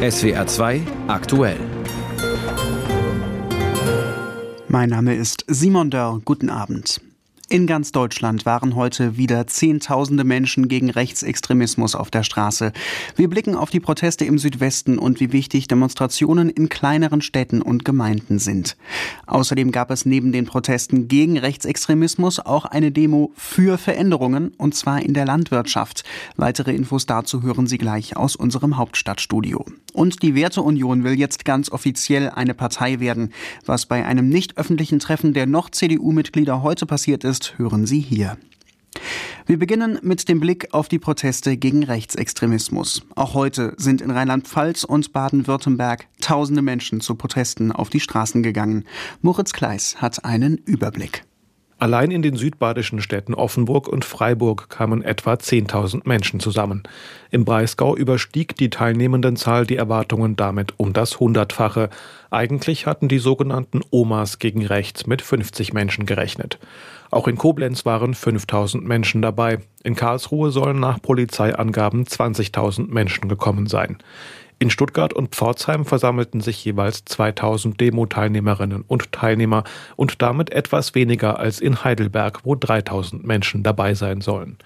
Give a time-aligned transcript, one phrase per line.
[0.00, 1.56] SWR 2 aktuell.
[4.68, 6.20] Mein Name ist Simon Dörr.
[6.24, 7.00] Guten Abend.
[7.50, 12.74] In ganz Deutschland waren heute wieder Zehntausende Menschen gegen Rechtsextremismus auf der Straße.
[13.16, 17.86] Wir blicken auf die Proteste im Südwesten und wie wichtig Demonstrationen in kleineren Städten und
[17.86, 18.76] Gemeinden sind.
[19.26, 25.00] Außerdem gab es neben den Protesten gegen Rechtsextremismus auch eine Demo für Veränderungen, und zwar
[25.00, 26.04] in der Landwirtschaft.
[26.36, 29.64] Weitere Infos dazu hören Sie gleich aus unserem Hauptstadtstudio.
[29.94, 33.32] Und die Werteunion will jetzt ganz offiziell eine Partei werden.
[33.64, 38.00] Was bei einem nicht öffentlichen Treffen der noch CDU-Mitglieder heute passiert ist, ist, hören Sie
[38.00, 38.36] hier.
[39.46, 43.02] Wir beginnen mit dem Blick auf die Proteste gegen Rechtsextremismus.
[43.14, 48.84] Auch heute sind in Rheinland-Pfalz und Baden-Württemberg tausende Menschen zu Protesten auf die Straßen gegangen.
[49.22, 51.24] Moritz Kleis hat einen Überblick.
[51.80, 56.82] Allein in den südbadischen Städten Offenburg und Freiburg kamen etwa 10.000 Menschen zusammen.
[57.30, 61.88] Im Breisgau überstieg die Teilnehmendenzahl die Erwartungen damit um das Hundertfache.
[62.32, 66.58] Eigentlich hatten die sogenannten Omas gegen rechts mit 50 Menschen gerechnet.
[67.10, 69.60] Auch in Koblenz waren 5000 Menschen dabei.
[69.82, 73.98] In Karlsruhe sollen nach Polizeiangaben 20.000 Menschen gekommen sein.
[74.60, 79.62] In Stuttgart und Pforzheim versammelten sich jeweils 2000 Demo-Teilnehmerinnen und Teilnehmer
[79.94, 84.58] und damit etwas weniger als in Heidelberg, wo 3000 Menschen dabei sein sollen.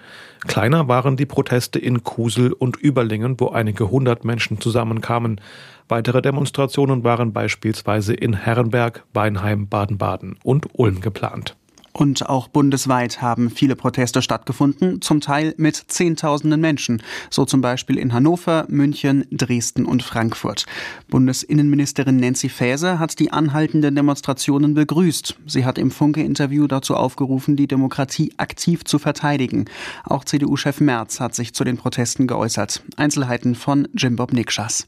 [0.47, 5.39] Kleiner waren die Proteste in Kusel und Überlingen, wo einige hundert Menschen zusammenkamen.
[5.87, 11.55] Weitere Demonstrationen waren beispielsweise in Herrenberg, Weinheim, Baden-Baden und Ulm geplant.
[11.93, 17.97] Und auch bundesweit haben viele Proteste stattgefunden, zum Teil mit Zehntausenden Menschen, so zum Beispiel
[17.97, 20.65] in Hannover, München, Dresden und Frankfurt.
[21.09, 25.35] Bundesinnenministerin Nancy Faeser hat die anhaltenden Demonstrationen begrüßt.
[25.45, 29.65] Sie hat im Funke-Interview dazu aufgerufen, die Demokratie aktiv zu verteidigen.
[30.03, 32.83] Auch CDU-Chef Merz hat sich zu den Protesten geäußert.
[32.97, 34.87] Einzelheiten von Jim Bob Nikschas.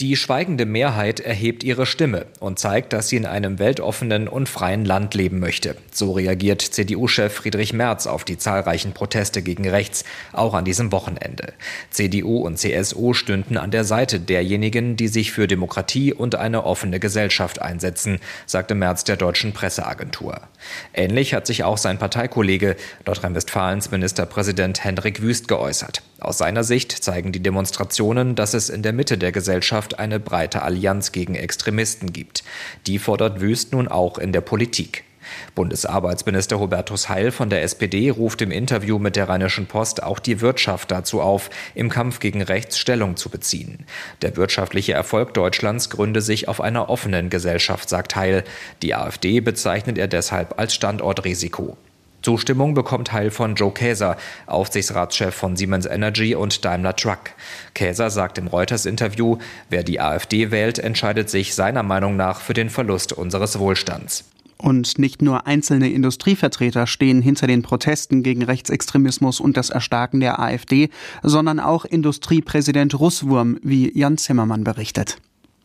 [0.00, 4.86] Die schweigende Mehrheit erhebt ihre Stimme und zeigt, dass sie in einem weltoffenen und freien
[4.86, 5.76] Land leben möchte.
[5.92, 11.52] So reagiert CDU-Chef Friedrich Merz auf die zahlreichen Proteste gegen rechts, auch an diesem Wochenende.
[11.90, 16.98] CDU und CSU stünden an der Seite derjenigen, die sich für Demokratie und eine offene
[16.98, 20.40] Gesellschaft einsetzen, sagte Merz der deutschen Presseagentur.
[20.94, 26.02] Ähnlich hat sich auch sein Parteikollege, Nordrhein-Westfalens Ministerpräsident Hendrik Wüst, geäußert.
[26.20, 30.62] Aus seiner Sicht zeigen die Demonstrationen, dass es in der Mitte der Gesellschaft eine breite
[30.62, 32.44] Allianz gegen Extremisten gibt.
[32.86, 35.04] Die fordert Wüst nun auch in der Politik.
[35.54, 40.40] Bundesarbeitsminister Hubertus Heil von der SPD ruft im Interview mit der Rheinischen Post auch die
[40.40, 43.86] Wirtschaft dazu auf, im Kampf gegen rechts Stellung zu beziehen.
[44.22, 48.44] Der wirtschaftliche Erfolg Deutschlands gründe sich auf einer offenen Gesellschaft, sagt Heil.
[48.82, 51.76] Die AfD bezeichnet er deshalb als Standortrisiko.
[52.22, 54.16] Zustimmung bekommt Heil von Joe Käser,
[54.46, 57.30] Aufsichtsratschef von Siemens Energy und Daimler Truck.
[57.74, 59.38] Käser sagt im Reuters-Interview,
[59.68, 64.24] wer die AfD wählt, entscheidet sich seiner Meinung nach für den Verlust unseres Wohlstands.
[64.58, 70.38] Und nicht nur einzelne Industrievertreter stehen hinter den Protesten gegen Rechtsextremismus und das Erstarken der
[70.38, 70.90] AfD,
[71.22, 75.16] sondern auch Industriepräsident Russwurm, wie Jan Zimmermann berichtet.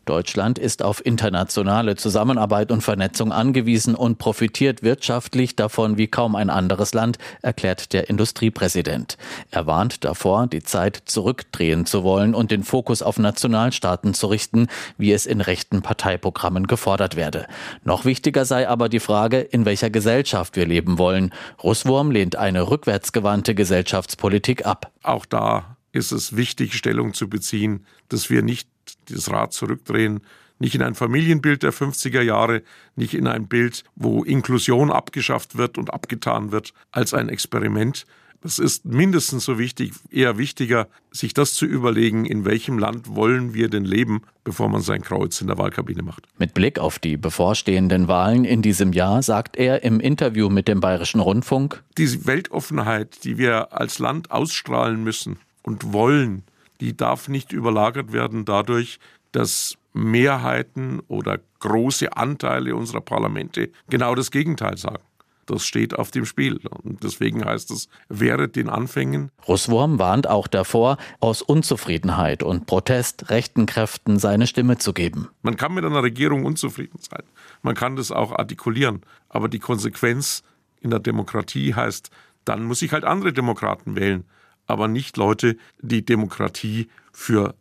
[0.05, 6.49] Deutschland ist auf internationale Zusammenarbeit und Vernetzung angewiesen und profitiert wirtschaftlich davon wie kaum ein
[6.49, 9.17] anderes Land, erklärt der Industriepräsident.
[9.51, 14.67] Er warnt davor, die Zeit zurückdrehen zu wollen und den Fokus auf Nationalstaaten zu richten,
[14.97, 17.47] wie es in rechten Parteiprogrammen gefordert werde.
[17.83, 21.33] Noch wichtiger sei aber die Frage, in welcher Gesellschaft wir leben wollen.
[21.63, 24.91] Russwurm lehnt eine rückwärtsgewandte Gesellschaftspolitik ab.
[25.03, 28.67] Auch da ist es wichtig, Stellung zu beziehen, dass wir nicht
[29.13, 30.21] das Rad zurückdrehen,
[30.59, 32.61] nicht in ein Familienbild der 50er Jahre,
[32.95, 38.05] nicht in ein Bild, wo Inklusion abgeschafft wird und abgetan wird, als ein Experiment.
[38.41, 43.55] Das ist mindestens so wichtig, eher wichtiger, sich das zu überlegen, in welchem Land wollen
[43.55, 46.27] wir denn leben, bevor man sein Kreuz in der Wahlkabine macht.
[46.38, 50.79] Mit Blick auf die bevorstehenden Wahlen in diesem Jahr sagt er im Interview mit dem
[50.79, 56.44] Bayerischen Rundfunk, Die Weltoffenheit, die wir als Land ausstrahlen müssen und wollen,
[56.81, 59.00] die darf nicht überlagert werden dadurch,
[59.31, 65.04] dass Mehrheiten oder große Anteile unserer Parlamente genau das Gegenteil sagen.
[65.45, 66.60] Das steht auf dem Spiel.
[66.83, 69.30] Und deswegen heißt es, während den Anfängen.
[69.48, 75.30] Russwurm warnt auch davor, aus Unzufriedenheit und Protest rechten Kräften seine Stimme zu geben.
[75.44, 77.24] Man kann mit einer Regierung unzufrieden sein.
[77.62, 79.01] Man kann das auch artikulieren.
[79.30, 80.44] Aber die Konsequenz
[80.81, 82.10] in der Demokratie heißt,
[82.44, 84.25] dann muss ich halt andere Demokraten wählen
[84.67, 87.56] aber nicht Leute, die Demokratie für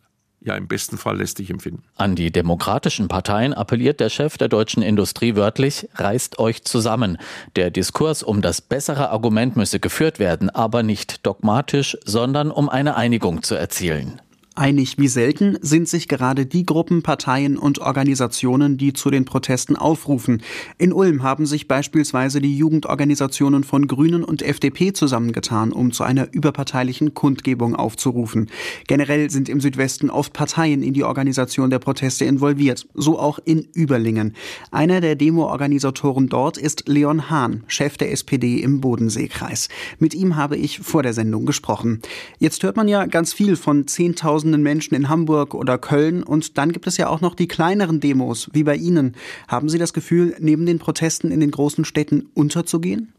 [0.45, 1.83] ja im besten Fall lästig empfinden.
[1.97, 7.19] An die demokratischen Parteien appelliert der Chef der deutschen Industrie wörtlich, reißt euch zusammen.
[7.57, 12.97] Der Diskurs um das bessere Argument müsse geführt werden, aber nicht dogmatisch, sondern um eine
[12.97, 14.21] Einigung zu erzielen.
[14.57, 19.75] Einig wie selten sind sich gerade die Gruppen, Parteien und Organisationen, die zu den Protesten
[19.75, 20.45] aufrufen.
[20.79, 26.33] In Ulm haben sich beispielsweise die Jugendorganisationen von Grünen und FDP zusammengetan, um zu einer
[26.33, 28.49] überparteilichen Kundgebung aufzurufen.
[28.87, 33.67] Generell sind im Südwesten oft Parteien in die Organisation der Proteste involviert, so auch in
[33.75, 34.37] Überlingen.
[34.71, 39.69] Einer der Demo-Organisatoren dort ist Leon Hahn, Chef der SPD im Bodenseekreis.
[39.99, 42.03] Mit ihm habe ich vor der Sendung gesprochen.
[42.39, 46.23] Jetzt hört man ja ganz viel von 10.000 tausenden Menschen in Hamburg oder Köln.
[46.23, 49.17] Und dann gibt es ja auch noch die kleineren Demos, wie bei Ihnen.
[49.49, 53.15] Haben Sie das Gefühl, neben den Protesten in den großen Städten unterzugehen?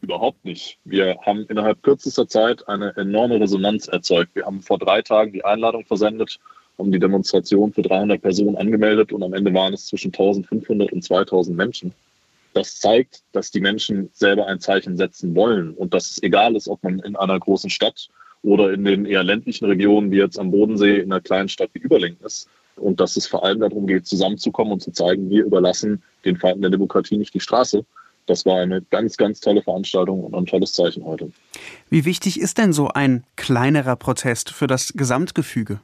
[0.00, 0.78] Überhaupt nicht.
[0.84, 4.34] Wir haben innerhalb kürzester Zeit eine enorme Resonanz erzeugt.
[4.34, 6.38] Wir haben vor drei Tagen die Einladung versendet,
[6.78, 11.02] um die Demonstration für 300 Personen angemeldet und am Ende waren es zwischen 1500 und
[11.02, 11.92] 2000 Menschen.
[12.54, 16.68] Das zeigt, dass die Menschen selber ein Zeichen setzen wollen und dass es egal ist,
[16.68, 18.08] ob man in einer großen Stadt
[18.46, 21.80] oder in den eher ländlichen Regionen, wie jetzt am Bodensee in einer kleinen Stadt wie
[21.80, 22.48] Überlingen ist.
[22.76, 26.62] Und dass es vor allem darum geht, zusammenzukommen und zu zeigen, wir überlassen den Feinden
[26.62, 27.84] der Demokratie nicht die Straße.
[28.26, 31.32] Das war eine ganz, ganz tolle Veranstaltung und ein tolles Zeichen heute.
[31.90, 35.80] Wie wichtig ist denn so ein kleinerer Protest für das Gesamtgefüge?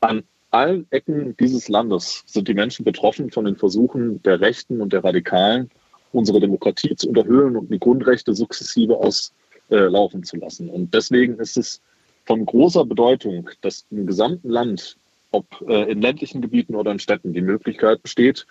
[0.00, 4.92] An allen Ecken dieses Landes sind die Menschen betroffen von den Versuchen der Rechten und
[4.92, 5.70] der Radikalen,
[6.12, 9.32] unsere Demokratie zu unterhöhlen und die Grundrechte sukzessive aus
[9.70, 10.68] äh, laufen zu lassen.
[10.68, 11.80] Und deswegen ist es
[12.26, 14.96] von großer Bedeutung, dass im gesamten Land,
[15.30, 18.46] ob äh, in ländlichen Gebieten oder in Städten, die Möglichkeit besteht,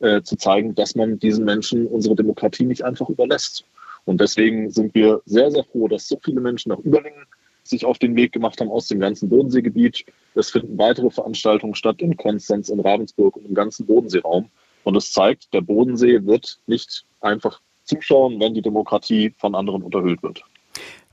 [0.00, 3.64] äh, zu zeigen, dass man diesen Menschen unsere Demokratie nicht einfach überlässt.
[4.04, 7.26] Und deswegen sind wir sehr, sehr froh, dass so viele Menschen nach Überlingen
[7.64, 10.04] sich auf den Weg gemacht haben aus dem ganzen Bodenseegebiet.
[10.34, 14.48] Es finden weitere Veranstaltungen statt in Konstanz, in Ravensburg und im ganzen Bodenseeraum.
[14.84, 20.22] Und es zeigt, der Bodensee wird nicht einfach zuschauen, wenn die Demokratie von anderen unterhöhlt
[20.22, 20.44] wird.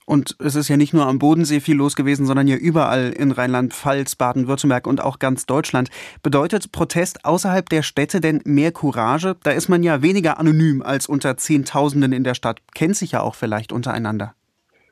[0.05, 3.31] Und es ist ja nicht nur am Bodensee viel los gewesen, sondern ja überall in
[3.31, 5.89] Rheinland-Pfalz, Baden-Württemberg und auch ganz Deutschland.
[6.21, 9.35] Bedeutet Protest außerhalb der Städte denn mehr Courage?
[9.43, 13.21] Da ist man ja weniger anonym als unter Zehntausenden in der Stadt, kennt sich ja
[13.21, 14.35] auch vielleicht untereinander.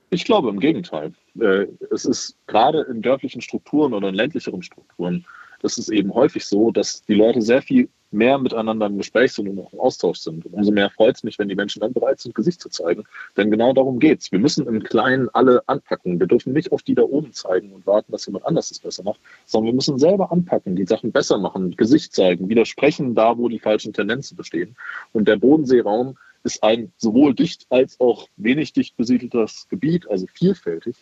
[0.09, 1.13] Ich glaube im Gegenteil.
[1.39, 5.25] Äh, es ist gerade in dörflichen Strukturen oder in ländlicheren Strukturen,
[5.61, 9.47] das ist eben häufig so, dass die Leute sehr viel mehr miteinander im Gespräch sind
[9.47, 10.45] und auch im Austausch sind.
[10.45, 13.03] Und umso mehr freut es mich, wenn die Menschen dann bereit sind, Gesicht zu zeigen.
[13.37, 14.31] Denn genau darum geht's.
[14.31, 16.19] Wir müssen im Kleinen alle anpacken.
[16.19, 19.03] Wir dürfen nicht auf die da oben zeigen und warten, dass jemand anders es besser
[19.03, 23.47] macht, sondern wir müssen selber anpacken, die Sachen besser machen, Gesicht zeigen, widersprechen da, wo
[23.47, 24.75] die falschen Tendenzen bestehen.
[25.13, 30.95] Und der Bodenseeraum ist ein sowohl dicht als auch wenig dicht besiedeltes Gebiet, also vielfältig.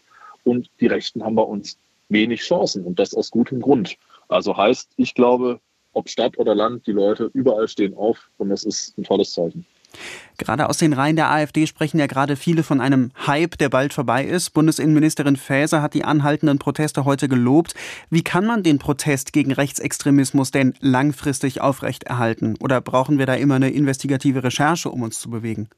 [0.43, 1.77] Und die Rechten haben bei uns
[2.09, 3.97] wenig Chancen und das aus gutem Grund.
[4.27, 5.59] Also heißt, ich glaube,
[5.93, 9.65] ob Stadt oder Land, die Leute überall stehen auf und das ist ein tolles Zeichen.
[10.37, 13.93] Gerade aus den Reihen der AfD sprechen ja gerade viele von einem Hype, der bald
[13.93, 14.51] vorbei ist.
[14.51, 17.73] Bundesinnenministerin Faeser hat die anhaltenden Proteste heute gelobt.
[18.09, 22.55] Wie kann man den Protest gegen Rechtsextremismus denn langfristig aufrechterhalten?
[22.59, 25.69] Oder brauchen wir da immer eine investigative Recherche, um uns zu bewegen?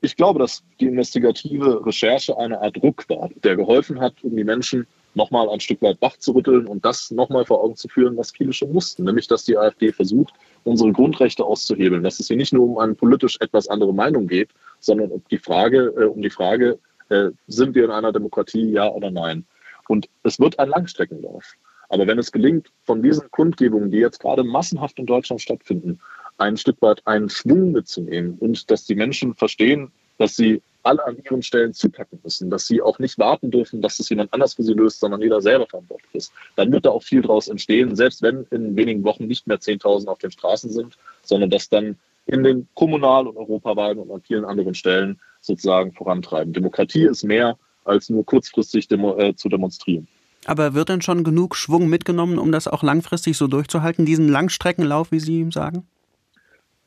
[0.00, 4.44] Ich glaube, dass die investigative Recherche eine Art Druck war, der geholfen hat, um die
[4.44, 8.16] Menschen nochmal ein Stück weit wach zu rütteln und das nochmal vor Augen zu führen,
[8.16, 10.34] was viele schon wussten, nämlich dass die AfD versucht,
[10.64, 14.50] unsere Grundrechte auszuhebeln, dass es hier nicht nur um eine politisch etwas andere Meinung geht,
[14.80, 16.78] sondern um die Frage, äh, um die Frage,
[17.08, 19.46] äh, sind wir in einer Demokratie, ja oder nein?
[19.88, 21.54] Und es wird ein Langstreckenlauf.
[21.88, 26.00] Aber wenn es gelingt, von diesen Kundgebungen, die jetzt gerade massenhaft in Deutschland stattfinden,
[26.38, 31.16] ein Stück weit einen Schwung mitzunehmen und dass die Menschen verstehen, dass sie alle an
[31.22, 34.62] ihren Stellen zupacken müssen, dass sie auch nicht warten dürfen, dass es jemand anders für
[34.62, 36.32] sie löst, sondern jeder selber verantwortlich ist.
[36.54, 40.06] Dann wird da auch viel draus entstehen, selbst wenn in wenigen Wochen nicht mehr 10.000
[40.06, 44.44] auf den Straßen sind, sondern dass dann in den Kommunal- und Europawahlen und an vielen
[44.44, 46.52] anderen Stellen sozusagen vorantreiben.
[46.52, 50.08] Demokratie ist mehr als nur kurzfristig demo äh, zu demonstrieren.
[50.44, 55.10] Aber wird denn schon genug Schwung mitgenommen, um das auch langfristig so durchzuhalten, diesen Langstreckenlauf,
[55.10, 55.86] wie Sie sagen?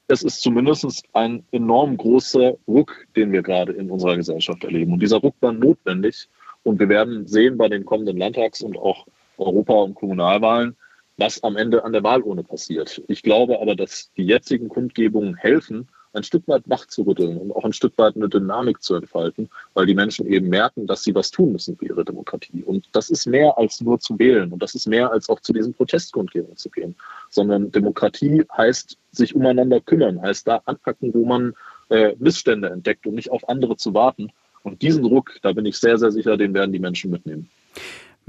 [0.10, 4.94] Es ist zumindest ein enorm großer Ruck, den wir gerade in unserer Gesellschaft erleben.
[4.94, 6.28] Und dieser Ruck war notwendig.
[6.64, 9.06] Und wir werden sehen bei den kommenden Landtags- und auch
[9.38, 10.76] Europa- und Kommunalwahlen,
[11.18, 13.02] was am Ende an der Wahlurne passiert.
[13.08, 17.52] Ich glaube aber, dass die jetzigen Kundgebungen helfen, ein Stück weit wach zu rütteln und
[17.52, 21.14] auch ein Stück weit eine Dynamik zu entfalten, weil die Menschen eben merken, dass sie
[21.14, 22.64] was tun müssen für ihre Demokratie.
[22.64, 25.54] Und das ist mehr als nur zu wählen und das ist mehr als auch zu
[25.54, 26.96] diesen Protestkundgebungen zu gehen,
[27.30, 31.54] sondern Demokratie heißt sich umeinander kümmern, heißt da anpacken, wo man
[31.90, 34.32] äh, Missstände entdeckt und nicht auf andere zu warten.
[34.64, 37.50] Und diesen Druck, da bin ich sehr, sehr sicher, den werden die Menschen mitnehmen.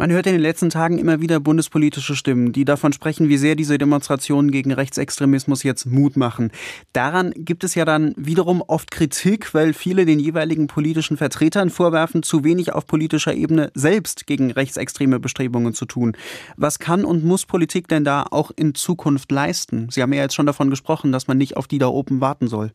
[0.01, 3.55] Man hört in den letzten Tagen immer wieder bundespolitische Stimmen, die davon sprechen, wie sehr
[3.55, 6.53] diese Demonstrationen gegen Rechtsextremismus jetzt Mut machen.
[6.95, 12.23] Daran gibt es ja dann wiederum oft Kritik, weil viele den jeweiligen politischen Vertretern vorwerfen,
[12.23, 16.17] zu wenig auf politischer Ebene selbst gegen rechtsextreme Bestrebungen zu tun.
[16.57, 19.89] Was kann und muss Politik denn da auch in Zukunft leisten?
[19.91, 22.49] Sie haben ja jetzt schon davon gesprochen, dass man nicht auf die da oben warten
[22.49, 22.73] soll.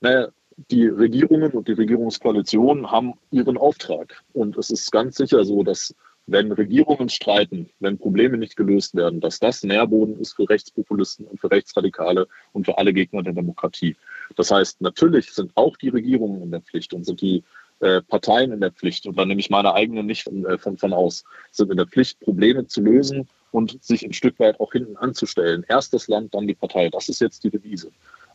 [0.00, 0.28] Naja,
[0.70, 4.22] die Regierungen und die Regierungskoalitionen haben ihren Auftrag.
[4.32, 5.94] Und es ist ganz sicher so, dass
[6.26, 11.40] wenn Regierungen streiten, wenn Probleme nicht gelöst werden, dass das Nährboden ist für Rechtspopulisten und
[11.40, 13.96] für Rechtsradikale und für alle Gegner der Demokratie.
[14.36, 17.42] Das heißt, natürlich sind auch die Regierungen in der Pflicht und sind die
[17.80, 20.76] äh, Parteien in der Pflicht, und dann nehme ich meine eigenen nicht von, äh, von,
[20.76, 24.72] von aus, sind in der Pflicht, Probleme zu lösen und sich ein Stück weit auch
[24.72, 25.64] hinten anzustellen.
[25.68, 26.90] Erst das Land, dann die Partei.
[26.90, 27.90] Das ist jetzt die Devise.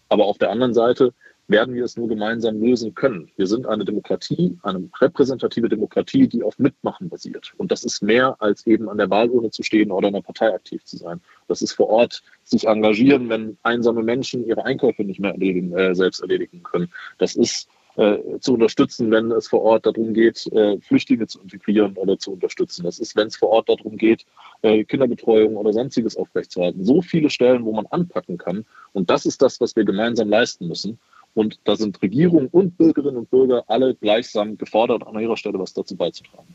[0.09, 1.13] Aber auf der anderen Seite
[1.47, 3.29] werden wir es nur gemeinsam lösen können.
[3.35, 7.53] Wir sind eine Demokratie, eine repräsentative Demokratie, die auf Mitmachen basiert.
[7.57, 10.53] Und das ist mehr als eben an der Wahlurne zu stehen oder in der Partei
[10.53, 11.21] aktiv zu sein.
[11.47, 15.93] Das ist vor Ort sich engagieren, wenn einsame Menschen ihre Einkäufe nicht mehr erledigen, äh,
[15.93, 16.91] selbst erledigen können.
[17.19, 21.95] Das ist äh, zu unterstützen, wenn es vor Ort darum geht, äh, Flüchtlinge zu integrieren
[21.95, 22.83] oder zu unterstützen.
[22.83, 24.25] Das ist, wenn es vor Ort darum geht,
[24.63, 26.83] äh, Kinderbetreuung oder sonstiges aufrechtzuerhalten.
[26.83, 28.65] So viele Stellen, wo man anpacken kann.
[28.91, 30.99] Und das ist das, was wir gemeinsam leisten müssen.
[31.35, 35.73] Und da sind Regierung und Bürgerinnen und Bürger alle gleichsam gefordert, an ihrer Stelle was
[35.73, 36.47] dazu beizutragen.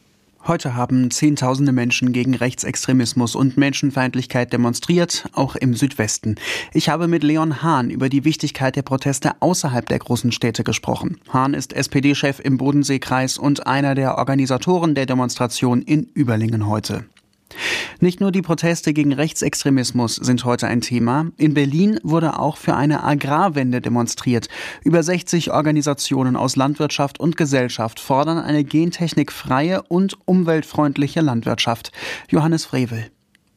[0.47, 6.37] Heute haben Zehntausende Menschen gegen Rechtsextremismus und Menschenfeindlichkeit demonstriert, auch im Südwesten.
[6.73, 11.21] Ich habe mit Leon Hahn über die Wichtigkeit der Proteste außerhalb der großen Städte gesprochen.
[11.29, 17.05] Hahn ist SPD-Chef im Bodenseekreis und einer der Organisatoren der Demonstration in Überlingen heute.
[18.00, 21.26] Nicht nur die Proteste gegen Rechtsextremismus sind heute ein Thema.
[21.37, 24.49] In Berlin wurde auch für eine Agrarwende demonstriert.
[24.85, 31.92] Über 60 Organisationen aus Landwirtschaft und Gesellschaft fordern eine gentechnikfreie und umweltfreundliche Landwirtschaft.
[32.28, 33.11] Johannes Frevel.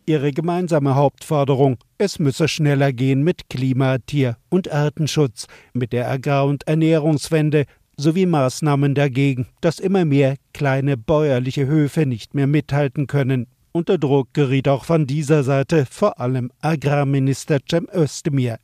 [0.06, 6.46] Ihre gemeinsame Hauptforderung, es müsse schneller gehen mit Klima-, Tier- und Artenschutz, mit der Agrar-
[6.48, 13.48] und Ernährungswende sowie Maßnahmen dagegen, dass immer mehr kleine bäuerliche Höfe nicht mehr mithalten können.
[13.76, 18.60] Unter Druck geriet auch von dieser Seite vor allem Agrarminister Cem Özdemir.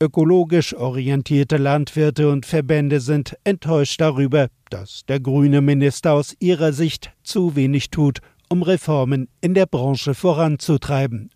[0.00, 7.12] Ökologisch orientierte Landwirte und Verbände sind enttäuscht darüber, dass der grüne Minister aus ihrer Sicht
[7.22, 11.28] zu wenig tut, um Reformen in der Branche voranzutreiben.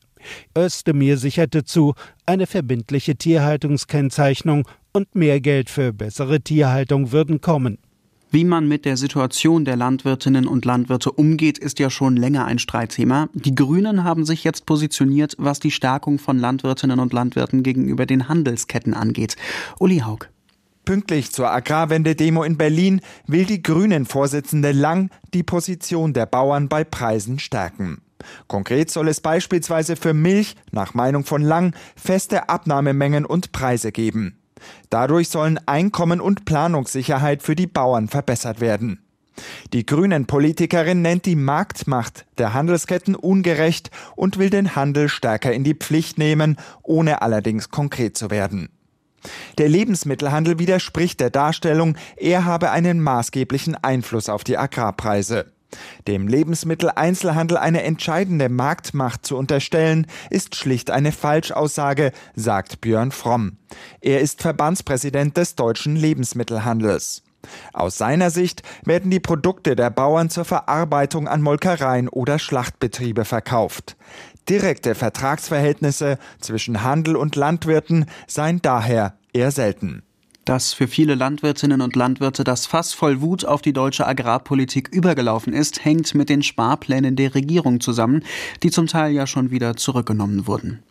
[0.56, 1.92] Özdemir sicherte zu,
[2.24, 7.76] eine verbindliche Tierhaltungskennzeichnung und mehr Geld für bessere Tierhaltung würden kommen.
[8.30, 12.58] Wie man mit der Situation der Landwirtinnen und Landwirte umgeht, ist ja schon länger ein
[12.58, 13.30] Streitthema.
[13.32, 18.28] Die Grünen haben sich jetzt positioniert, was die Stärkung von Landwirtinnen und Landwirten gegenüber den
[18.28, 19.36] Handelsketten angeht.
[19.78, 20.28] Uli Haug.
[20.84, 27.38] Pünktlich zur Agrarwende-Demo in Berlin will die Grünen-Vorsitzende Lang die Position der Bauern bei Preisen
[27.38, 28.02] stärken.
[28.46, 34.37] Konkret soll es beispielsweise für Milch, nach Meinung von Lang, feste Abnahmemengen und Preise geben.
[34.90, 39.00] Dadurch sollen Einkommen und Planungssicherheit für die Bauern verbessert werden.
[39.72, 45.74] Die Grünen-Politikerin nennt die Marktmacht der Handelsketten ungerecht und will den Handel stärker in die
[45.74, 48.68] Pflicht nehmen, ohne allerdings konkret zu werden.
[49.58, 55.52] Der Lebensmittelhandel widerspricht der Darstellung, er habe einen maßgeblichen Einfluss auf die Agrarpreise.
[56.06, 63.58] Dem Lebensmitteleinzelhandel eine entscheidende Marktmacht zu unterstellen, ist schlicht eine Falschaussage, sagt Björn Fromm.
[64.00, 67.22] Er ist Verbandspräsident des deutschen Lebensmittelhandels.
[67.72, 73.96] Aus seiner Sicht werden die Produkte der Bauern zur Verarbeitung an Molkereien oder Schlachtbetriebe verkauft.
[74.48, 80.02] Direkte Vertragsverhältnisse zwischen Handel und Landwirten seien daher eher selten.
[80.48, 85.52] Dass für viele Landwirtinnen und Landwirte das Fass voll Wut auf die deutsche Agrarpolitik übergelaufen
[85.52, 88.24] ist, hängt mit den Sparplänen der Regierung zusammen,
[88.62, 90.82] die zum Teil ja schon wieder zurückgenommen wurden.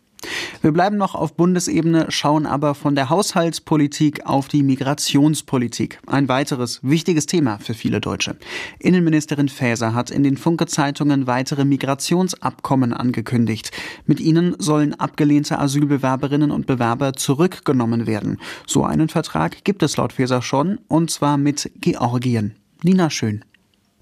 [0.60, 6.00] Wir bleiben noch auf Bundesebene, schauen aber von der Haushaltspolitik auf die Migrationspolitik.
[6.06, 8.36] Ein weiteres wichtiges Thema für viele Deutsche.
[8.78, 13.70] Innenministerin Faeser hat in den Funke-Zeitungen weitere Migrationsabkommen angekündigt.
[14.06, 18.38] Mit ihnen sollen abgelehnte Asylbewerberinnen und Bewerber zurückgenommen werden.
[18.66, 22.54] So einen Vertrag gibt es laut Faeser schon, und zwar mit Georgien.
[22.82, 23.44] Nina Schön.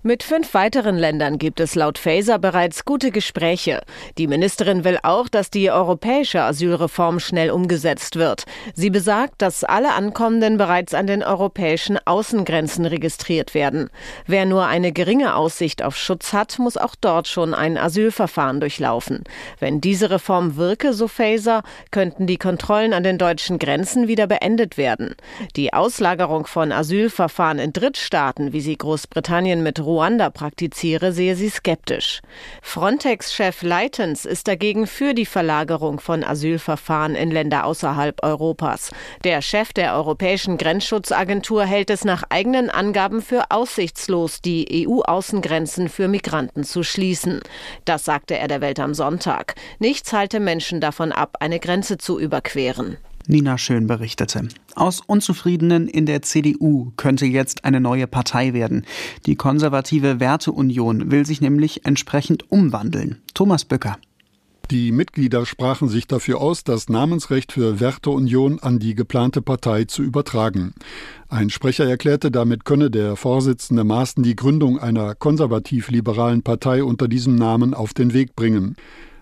[0.07, 3.81] Mit fünf weiteren Ländern gibt es laut Faeser bereits gute Gespräche.
[4.19, 8.45] Die Ministerin will auch, dass die europäische Asylreform schnell umgesetzt wird.
[8.73, 13.91] Sie besagt, dass alle Ankommenden bereits an den europäischen Außengrenzen registriert werden.
[14.29, 19.25] Wer nur eine geringe Aussicht auf Schutz hat, muss auch dort schon ein Asylverfahren durchlaufen.
[19.59, 24.79] Wenn diese Reform wirke, so Faeser, könnten die Kontrollen an den deutschen Grenzen wieder beendet
[24.79, 25.17] werden.
[25.57, 31.49] Die Auslagerung von Asylverfahren in Drittstaaten, wie sie Großbritannien mit Ruhe Ruanda praktiziere, sehe sie
[31.49, 32.21] skeptisch.
[32.61, 38.91] Frontex-Chef Leitens ist dagegen für die Verlagerung von Asylverfahren in Länder außerhalb Europas.
[39.25, 46.09] Der Chef der Europäischen Grenzschutzagentur hält es nach eigenen Angaben für aussichtslos, die EU-Außengrenzen für
[46.09, 47.41] Migranten zu schließen.
[47.87, 49.55] Das sagte er der Welt am Sonntag.
[49.79, 52.99] Nichts halte Menschen davon ab, eine Grenze zu überqueren.
[53.29, 54.49] Nina Schön berichtete.
[54.75, 58.85] Aus Unzufriedenen in der CDU könnte jetzt eine neue Partei werden.
[59.27, 63.19] Die konservative Werteunion will sich nämlich entsprechend umwandeln.
[63.35, 63.97] Thomas Bücker.
[64.73, 70.03] Die Mitglieder sprachen sich dafür aus, das Namensrecht für Werteunion an die geplante Partei zu
[70.03, 70.75] übertragen.
[71.29, 77.37] Ein Sprecher erklärte, damit könne der Vorsitzende Maaßen die Gründung einer konservativ-liberalen Partei unter diesem
[77.37, 78.75] Namen auf den Weg bringen.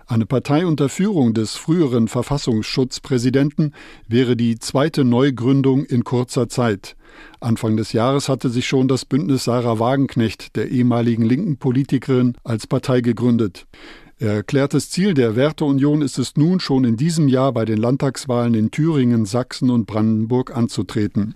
[0.06, 3.74] Eine Partei unter Führung des früheren Verfassungsschutzpräsidenten
[4.06, 6.94] wäre die zweite Neugründung in kurzer Zeit.
[7.40, 12.66] Anfang des Jahres hatte sich schon das Bündnis Sarah Wagenknecht, der ehemaligen linken Politikerin, als
[12.66, 13.66] Partei gegründet.
[14.18, 18.70] Erklärtes Ziel der Werteunion ist es nun schon in diesem Jahr bei den Landtagswahlen in
[18.70, 21.34] Thüringen, Sachsen und Brandenburg anzutreten.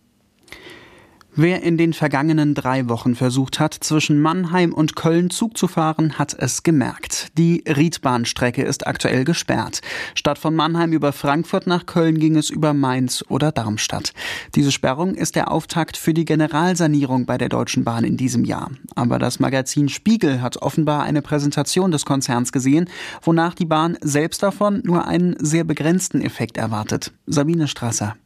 [1.35, 6.19] Wer in den vergangenen drei Wochen versucht hat, zwischen Mannheim und Köln Zug zu fahren,
[6.19, 7.29] hat es gemerkt.
[7.39, 9.81] Die Riedbahnstrecke ist aktuell gesperrt.
[10.15, 14.15] Statt von Mannheim über Frankfurt nach Köln ging es über Mainz oder Darmstadt.
[14.57, 18.71] Diese Sperrung ist der Auftakt für die Generalsanierung bei der Deutschen Bahn in diesem Jahr.
[18.97, 22.89] Aber das Magazin Spiegel hat offenbar eine Präsentation des Konzerns gesehen,
[23.23, 27.13] wonach die Bahn selbst davon nur einen sehr begrenzten Effekt erwartet.
[27.27, 28.17] Sabine Strasser.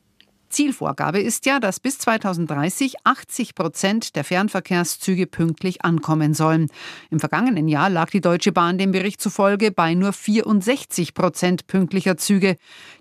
[0.52, 6.68] Zielvorgabe ist ja, dass bis 2030 80 Prozent der Fernverkehrszüge pünktlich ankommen sollen.
[7.10, 12.16] Im vergangenen Jahr lag die Deutsche Bahn dem Bericht zufolge bei nur 64 Prozent pünktlicher
[12.16, 12.56] Züge.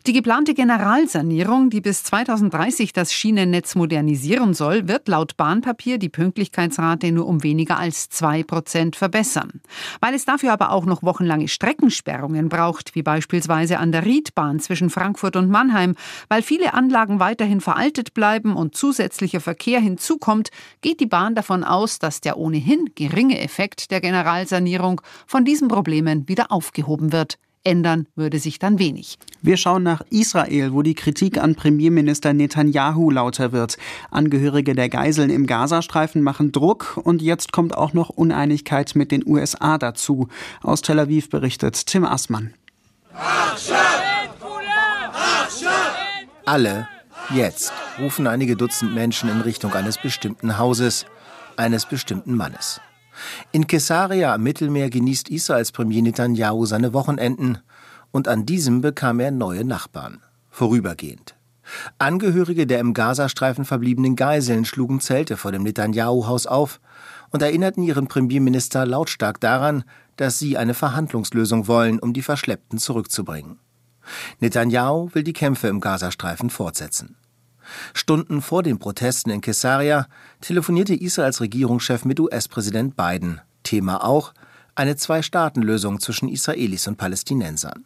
[0.07, 7.11] Die geplante Generalsanierung, die bis 2030 das Schienennetz modernisieren soll, wird laut Bahnpapier die Pünktlichkeitsrate
[7.11, 9.61] nur um weniger als zwei Prozent verbessern.
[9.99, 14.89] Weil es dafür aber auch noch wochenlange Streckensperrungen braucht, wie beispielsweise an der Riedbahn zwischen
[14.89, 15.95] Frankfurt und Mannheim,
[16.29, 20.49] weil viele Anlagen weiter weiterhin veraltet bleiben und zusätzlicher Verkehr hinzukommt,
[20.81, 26.27] geht die Bahn davon aus, dass der ohnehin geringe Effekt der Generalsanierung von diesen Problemen
[26.27, 27.39] wieder aufgehoben wird.
[27.63, 29.17] Ändern würde sich dann wenig.
[29.41, 33.77] Wir schauen nach Israel, wo die Kritik an Premierminister Netanyahu lauter wird.
[34.11, 39.25] Angehörige der Geiseln im Gazastreifen machen Druck und jetzt kommt auch noch Uneinigkeit mit den
[39.25, 40.27] USA dazu.
[40.61, 42.53] Aus Tel Aviv berichtet Tim Assmann.
[46.45, 46.87] Alle
[47.29, 51.05] Jetzt rufen einige Dutzend Menschen in Richtung eines bestimmten Hauses,
[51.55, 52.81] eines bestimmten Mannes.
[53.51, 57.59] In Caesarea am Mittelmeer genießt Israels Premier Netanyahu seine Wochenenden
[58.11, 60.21] und an diesem bekam er neue Nachbarn.
[60.49, 61.35] Vorübergehend.
[61.99, 66.81] Angehörige der im Gazastreifen verbliebenen Geiseln schlugen Zelte vor dem Netanyahu-Haus auf
[67.29, 69.85] und erinnerten ihren Premierminister lautstark daran,
[70.17, 73.59] dass sie eine Verhandlungslösung wollen, um die Verschleppten zurückzubringen.
[74.39, 77.15] Netanyahu will die Kämpfe im Gazastreifen fortsetzen.
[77.93, 80.07] Stunden vor den Protesten in Caesarea
[80.41, 83.41] telefonierte Israels Regierungschef mit US-Präsident Biden.
[83.63, 84.33] Thema auch
[84.75, 87.85] eine Zwei-Staaten-Lösung zwischen Israelis und Palästinensern.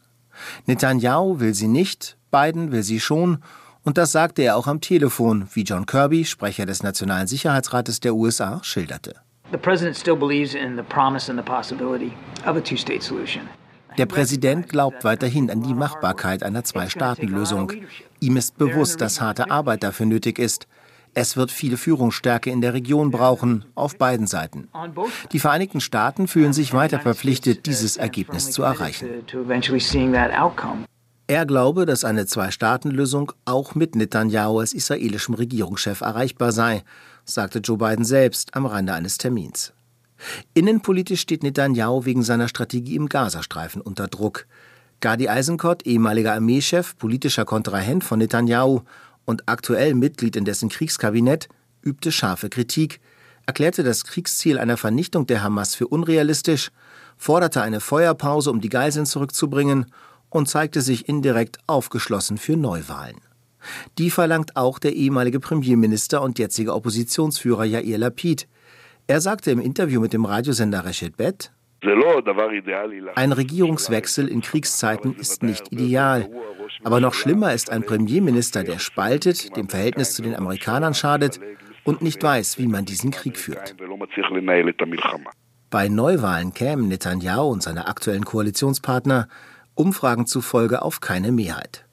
[0.66, 3.40] Netanyahu will sie nicht, Biden will sie schon,
[3.84, 8.16] und das sagte er auch am Telefon, wie John Kirby, Sprecher des Nationalen Sicherheitsrates der
[8.16, 9.16] USA, schilderte.
[9.52, 12.12] The president still believes in the promise and the possibility
[12.48, 13.48] of a two-state solution.
[13.98, 17.72] Der Präsident glaubt weiterhin an die Machbarkeit einer Zwei-Staaten-Lösung.
[18.20, 20.68] Ihm ist bewusst, dass harte Arbeit dafür nötig ist.
[21.14, 24.68] Es wird viel Führungsstärke in der Region brauchen, auf beiden Seiten.
[25.32, 29.08] Die Vereinigten Staaten fühlen sich weiter verpflichtet, dieses Ergebnis zu erreichen.
[31.28, 36.84] Er glaube, dass eine Zwei-Staaten-Lösung auch mit Netanyahu als israelischem Regierungschef erreichbar sei,
[37.24, 39.74] sagte Joe Biden selbst am Rande eines Termins.
[40.54, 44.47] Innenpolitisch steht Netanyahu wegen seiner Strategie im Gazastreifen unter Druck.
[45.01, 48.82] Gadi Eisenkot, ehemaliger Armeechef, politischer Kontrahent von Netanyahu
[49.25, 51.49] und aktuell Mitglied in dessen Kriegskabinett,
[51.82, 53.01] übte scharfe Kritik,
[53.45, 56.71] erklärte das Kriegsziel einer Vernichtung der Hamas für unrealistisch,
[57.17, 59.86] forderte eine Feuerpause, um die Geiseln zurückzubringen
[60.30, 63.17] und zeigte sich indirekt aufgeschlossen für Neuwahlen.
[63.97, 68.47] Die verlangt auch der ehemalige Premierminister und jetzige Oppositionsführer Yair Lapid,
[69.08, 71.52] er sagte im Interview mit dem Radiosender Reshet Bet,
[73.15, 76.30] ein Regierungswechsel in Kriegszeiten ist nicht ideal.
[76.84, 81.39] Aber noch schlimmer ist ein Premierminister, der spaltet, dem Verhältnis zu den Amerikanern schadet
[81.84, 83.76] und nicht weiß, wie man diesen Krieg führt.
[85.70, 89.28] Bei Neuwahlen kämen Netanyahu und seine aktuellen Koalitionspartner
[89.76, 91.86] Umfragen zufolge auf keine Mehrheit.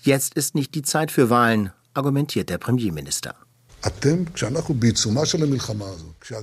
[0.00, 3.34] Jetzt ist nicht die Zeit für Wahlen, argumentiert der Premierminister.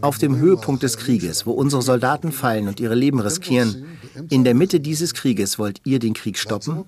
[0.01, 3.97] Auf dem Höhepunkt des Krieges, wo unsere Soldaten fallen und ihre Leben riskieren,
[4.29, 6.85] in der Mitte dieses Krieges wollt ihr den Krieg stoppen?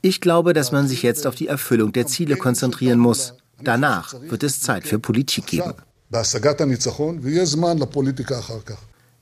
[0.00, 3.34] Ich glaube, dass man sich jetzt auf die Erfüllung der Ziele konzentrieren muss.
[3.62, 5.74] Danach wird es Zeit für Politik geben.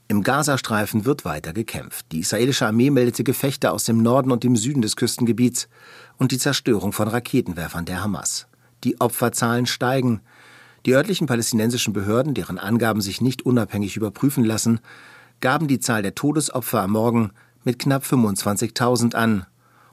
[0.08, 2.06] Im Gazastreifen wird weiter gekämpft.
[2.12, 5.68] Die israelische Armee meldete Gefechte aus dem Norden und dem Süden des Küstengebiets
[6.16, 8.46] und die Zerstörung von Raketenwerfern der Hamas.
[8.86, 10.20] Die Opferzahlen steigen.
[10.86, 14.78] Die örtlichen palästinensischen Behörden, deren Angaben sich nicht unabhängig überprüfen lassen,
[15.40, 17.32] gaben die Zahl der Todesopfer am Morgen
[17.64, 19.44] mit knapp 25.000 an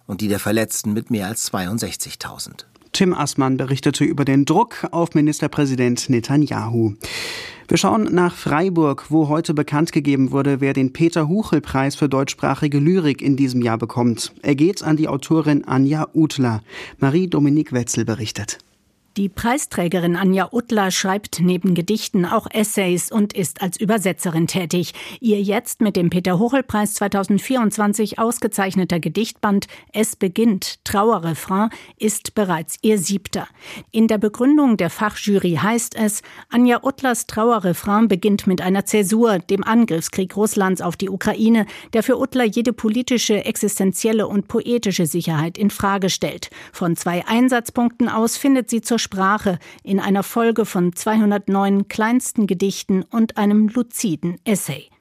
[0.06, 2.66] und die der Verletzten mit mehr als 62.000.
[2.92, 6.94] Tim Assmann berichtete über den Druck auf Ministerpräsident Netanyahu.
[7.68, 13.24] Wir schauen nach Freiburg, wo heute bekannt gegeben wurde, wer den Peter-Huchel-Preis für deutschsprachige Lyrik
[13.24, 14.34] in diesem Jahr bekommt.
[14.44, 16.62] Er geht an die Autorin Anja Utler.
[17.00, 18.60] Marie-Dominique Wetzel berichtet.
[19.16, 24.96] Die Preisträgerin Anja Uttler schreibt neben Gedichten auch Essays und ist als Übersetzerin tätig.
[25.20, 33.48] Ihr jetzt mit dem Peter-Hochel-Preis 2024 ausgezeichneter Gedichtband Es beginnt, Trauerrefrain, ist bereits ihr siebter.
[33.92, 39.64] In der Begründung der Fachjury heißt es, Anja Uttlers Trauerrefrain beginnt mit einer Zäsur, dem
[39.64, 45.70] Angriffskrieg Russlands auf die Ukraine, der für Uttler jede politische, existenzielle und poetische Sicherheit in
[45.70, 46.50] Frage stellt.
[46.72, 53.04] Von zwei Einsatzpunkten aus findet sie zur Sprache in einer Folge von 209 kleinsten Gedichten
[53.04, 54.93] und einem luziden Essay.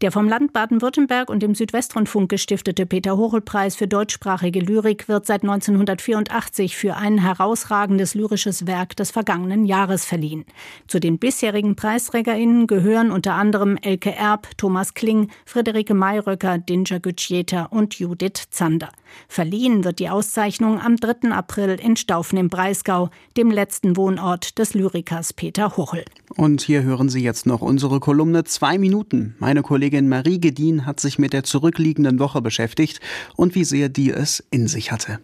[0.00, 6.76] Der vom Land Baden-Württemberg und dem Südwestrundfunk gestiftete Peter-Hochel-Preis für deutschsprachige Lyrik wird seit 1984
[6.76, 10.44] für ein herausragendes lyrisches Werk des vergangenen Jahres verliehen.
[10.86, 17.64] Zu den bisherigen PreisträgerInnen gehören unter anderem Elke Erb, Thomas Kling, Friederike Mayröcker, Dinja Gütscheta
[17.64, 18.90] und Judith Zander.
[19.28, 21.30] Verliehen wird die Auszeichnung am 3.
[21.32, 26.04] April in Staufen im Breisgau, dem letzten Wohnort des Lyrikers Peter Hochel.
[26.36, 29.34] Und hier hören Sie jetzt noch unsere Kolumne Zwei Minuten.
[29.38, 33.00] Meine Kollegin Marie Gedien hat sich mit der zurückliegenden Woche beschäftigt
[33.36, 35.18] und wie sehr die es in sich hatte.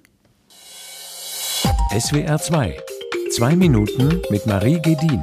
[1.96, 2.76] SWR 2.
[3.30, 5.22] Zwei Minuten mit Marie Gedien.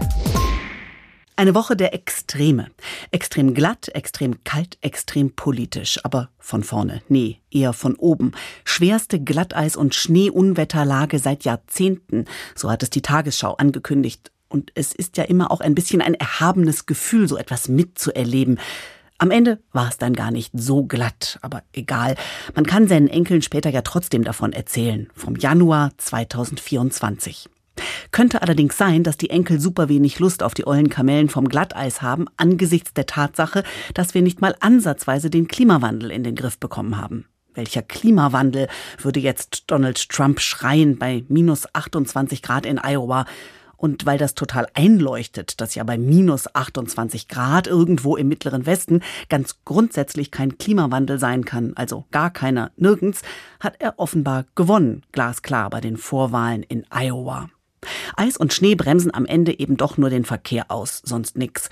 [1.36, 2.68] Eine Woche der Extreme.
[3.12, 6.00] Extrem glatt, extrem kalt, extrem politisch.
[6.04, 7.02] Aber von vorne.
[7.10, 8.34] Nee, eher von oben.
[8.66, 12.26] Schwerste Glatteis- und Schneeunwetterlage seit Jahrzehnten.
[12.56, 14.33] So hat es die Tagesschau angekündigt.
[14.54, 18.60] Und es ist ja immer auch ein bisschen ein erhabenes Gefühl, so etwas mitzuerleben.
[19.18, 22.16] Am Ende war es dann gar nicht so glatt, aber egal.
[22.54, 25.10] Man kann seinen Enkeln später ja trotzdem davon erzählen.
[25.16, 27.50] Vom Januar 2024.
[28.12, 32.04] Könnte allerdings sein, dass die Enkel super wenig Lust auf die ollen Kamellen vom Glatteis
[32.04, 33.64] haben, angesichts der Tatsache,
[33.96, 37.26] dass wir nicht mal ansatzweise den Klimawandel in den Griff bekommen haben.
[37.56, 38.68] Welcher Klimawandel
[39.00, 43.26] würde jetzt Donald Trump schreien bei minus 28 Grad in Iowa?
[43.84, 49.02] Und weil das total einleuchtet, dass ja bei minus 28 Grad irgendwo im mittleren Westen
[49.28, 53.24] ganz grundsätzlich kein Klimawandel sein kann, also gar keiner nirgends,
[53.60, 57.50] hat er offenbar gewonnen, glasklar bei den Vorwahlen in Iowa.
[58.16, 61.70] Eis und Schnee bremsen am Ende eben doch nur den Verkehr aus, sonst nix.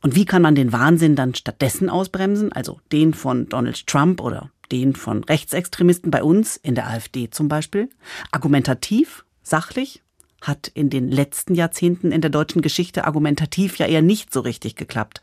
[0.00, 4.50] Und wie kann man den Wahnsinn dann stattdessen ausbremsen, also den von Donald Trump oder
[4.72, 7.88] den von Rechtsextremisten bei uns, in der AfD zum Beispiel?
[8.32, 9.24] Argumentativ?
[9.44, 10.02] Sachlich?
[10.42, 14.76] Hat in den letzten Jahrzehnten in der deutschen Geschichte argumentativ ja eher nicht so richtig
[14.76, 15.22] geklappt.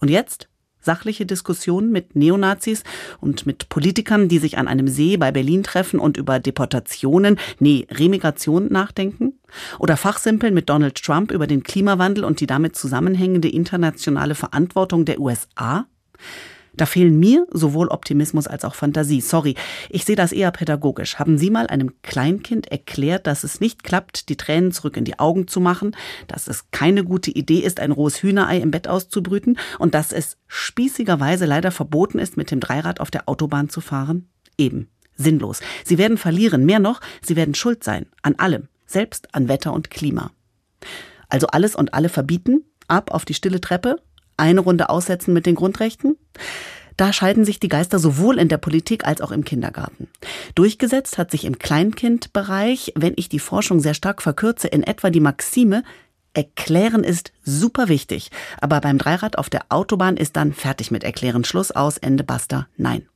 [0.00, 0.48] Und jetzt?
[0.80, 2.84] Sachliche Diskussionen mit Neonazis
[3.18, 7.86] und mit Politikern, die sich an einem See bei Berlin treffen und über Deportationen, nee,
[7.90, 9.38] Remigration nachdenken?
[9.78, 15.20] Oder Fachsimpeln mit Donald Trump über den Klimawandel und die damit zusammenhängende internationale Verantwortung der
[15.20, 15.86] USA?
[16.76, 19.20] Da fehlen mir sowohl Optimismus als auch Fantasie.
[19.20, 19.54] Sorry,
[19.90, 21.18] ich sehe das eher pädagogisch.
[21.18, 25.18] Haben Sie mal einem Kleinkind erklärt, dass es nicht klappt, die Tränen zurück in die
[25.18, 29.58] Augen zu machen, dass es keine gute Idee ist, ein rohes Hühnerei im Bett auszubrüten
[29.78, 34.28] und dass es spießigerweise leider verboten ist, mit dem Dreirad auf der Autobahn zu fahren?
[34.58, 34.88] Eben.
[35.16, 35.60] Sinnlos.
[35.84, 36.66] Sie werden verlieren.
[36.66, 38.06] Mehr noch, sie werden schuld sein.
[38.22, 38.68] An allem.
[38.86, 40.32] Selbst an Wetter und Klima.
[41.28, 42.64] Also alles und alle verbieten?
[42.88, 44.00] Ab auf die stille Treppe?
[44.36, 46.16] Eine Runde aussetzen mit den Grundrechten?
[46.96, 50.08] Da scheiden sich die Geister sowohl in der Politik als auch im Kindergarten.
[50.54, 55.20] Durchgesetzt hat sich im Kleinkindbereich, wenn ich die Forschung sehr stark verkürze, in etwa die
[55.20, 55.82] Maxime,
[56.36, 61.44] Erklären ist super wichtig, aber beim Dreirad auf der Autobahn ist dann fertig mit Erklären,
[61.44, 63.06] Schluss aus, Ende, basta, nein.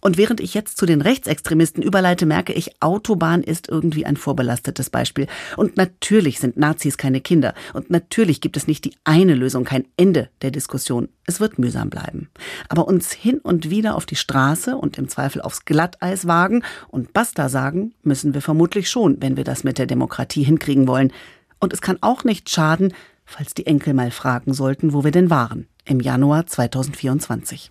[0.00, 4.90] Und während ich jetzt zu den Rechtsextremisten überleite, merke ich, Autobahn ist irgendwie ein vorbelastetes
[4.90, 5.26] Beispiel.
[5.56, 7.54] Und natürlich sind Nazis keine Kinder.
[7.72, 11.08] Und natürlich gibt es nicht die eine Lösung, kein Ende der Diskussion.
[11.26, 12.28] Es wird mühsam bleiben.
[12.68, 17.12] Aber uns hin und wieder auf die Straße und im Zweifel aufs Glatteis wagen und
[17.12, 21.12] Basta sagen, müssen wir vermutlich schon, wenn wir das mit der Demokratie hinkriegen wollen.
[21.58, 22.92] Und es kann auch nicht schaden,
[23.24, 27.64] falls die Enkel mal fragen sollten, wo wir denn waren im Januar 2024.